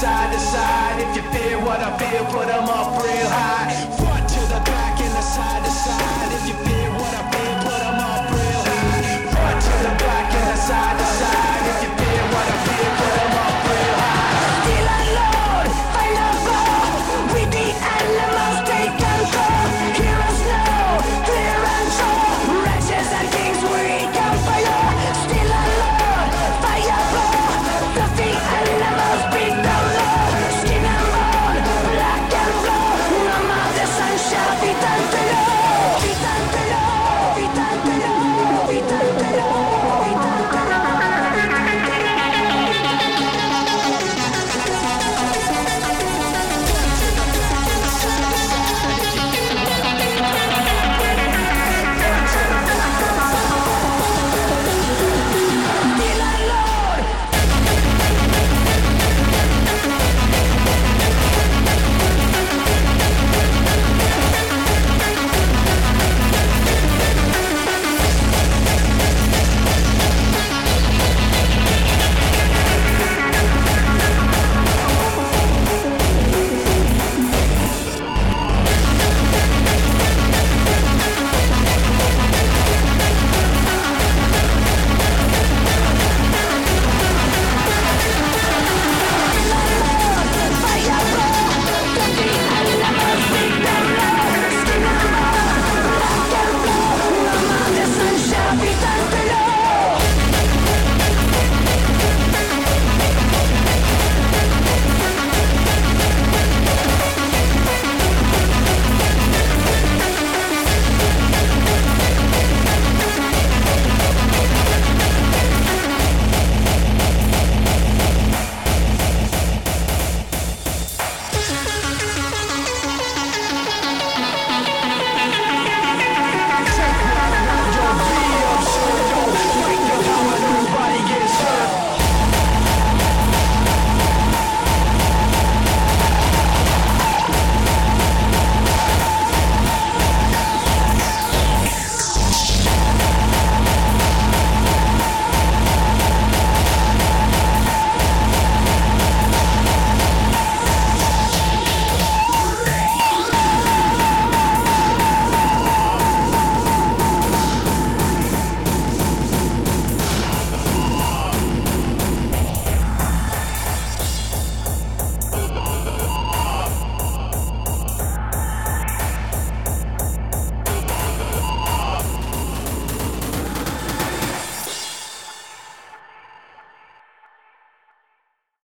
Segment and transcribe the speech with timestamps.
[0.00, 0.98] side to side.
[1.04, 3.79] If you feel what I feel, put them up real high.